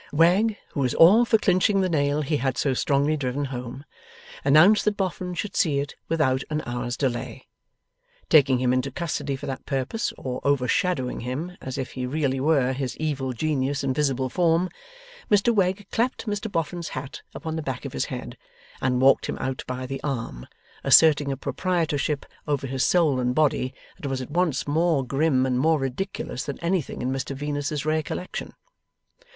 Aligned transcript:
Wegg, 0.11 0.57
who 0.69 0.79
was 0.79 0.95
all 0.95 1.25
for 1.25 1.37
clinching 1.37 1.81
the 1.81 1.87
nail 1.87 2.23
he 2.23 2.37
had 2.37 2.57
so 2.57 2.73
strongly 2.73 3.15
driven 3.15 3.45
home, 3.45 3.85
announced 4.43 4.83
that 4.85 4.97
Boffin 4.97 5.35
should 5.35 5.55
see 5.55 5.77
it 5.77 5.93
without 6.09 6.41
an 6.49 6.63
hour's 6.65 6.97
delay. 6.97 7.45
Taking 8.27 8.57
him 8.57 8.73
into 8.73 8.89
custody 8.89 9.35
for 9.35 9.45
that 9.45 9.67
purpose, 9.67 10.11
or 10.17 10.41
overshadowing 10.43 11.19
him 11.19 11.55
as 11.61 11.77
if 11.77 11.91
he 11.91 12.07
really 12.07 12.39
were 12.39 12.73
his 12.73 12.97
Evil 12.97 13.31
Genius 13.31 13.83
in 13.83 13.93
visible 13.93 14.27
form, 14.27 14.69
Mr 15.29 15.53
Wegg 15.53 15.85
clapped 15.91 16.25
Mr 16.25 16.51
Boffin's 16.51 16.89
hat 16.89 17.21
upon 17.35 17.55
the 17.55 17.61
back 17.61 17.85
of 17.85 17.93
his 17.93 18.05
head, 18.05 18.37
and 18.81 19.01
walked 19.01 19.27
him 19.27 19.37
out 19.37 19.61
by 19.67 19.85
the 19.85 20.01
arm, 20.03 20.47
asserting 20.83 21.31
a 21.31 21.37
proprietorship 21.37 22.25
over 22.47 22.65
his 22.65 22.83
soul 22.83 23.19
and 23.19 23.35
body 23.35 23.71
that 23.99 24.09
was 24.09 24.19
at 24.19 24.31
once 24.31 24.65
more 24.67 25.05
grim 25.05 25.45
and 25.45 25.59
more 25.59 25.77
ridiculous 25.77 26.43
than 26.45 26.57
anything 26.57 27.03
in 27.03 27.11
Mr 27.11 27.35
Venus's 27.35 27.85
rare 27.85 28.01
collection. 28.01 28.55